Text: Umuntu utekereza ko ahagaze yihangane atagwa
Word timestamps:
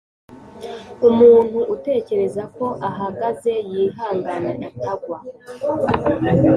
Umuntu 1.09 1.59
utekereza 1.75 2.43
ko 2.55 2.65
ahagaze 2.89 3.51
yihangane 3.71 4.53
atagwa 4.69 5.17